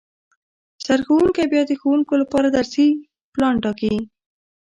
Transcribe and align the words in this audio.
سرښوونکی 0.85 1.45
بیا 1.51 1.63
د 1.67 1.71
ښوونکو 1.81 2.13
لپاره 2.21 2.47
درسي 2.49 2.87
پلان 3.33 3.55
ټاکي 3.63 3.93